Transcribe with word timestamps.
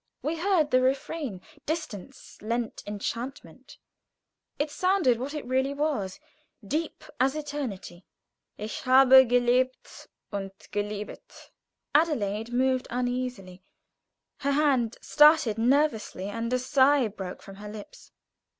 We 0.23 0.37
heard 0.39 0.71
the 0.71 0.81
refrain 0.81 1.41
distance 1.67 2.39
lent 2.41 2.81
enchantment; 2.87 3.77
it 4.57 4.71
sounded 4.71 5.19
what 5.19 5.35
it 5.35 5.45
really 5.45 5.75
was, 5.75 6.19
deep 6.67 7.03
as 7.19 7.35
eternity: 7.35 8.03
"Ich 8.57 8.81
habe 8.81 9.23
gelebt 9.29 10.07
und 10.31 10.53
geliebet." 10.71 11.51
Adelaide 11.93 12.51
moved 12.51 12.87
uneasily; 12.89 13.61
her 14.37 14.53
hand 14.53 14.97
started 15.01 15.59
nervously, 15.59 16.29
and 16.29 16.51
a 16.51 16.57
sigh 16.57 17.07
broke 17.07 17.43
from 17.43 17.57
her 17.57 17.69
lips. 17.69 18.11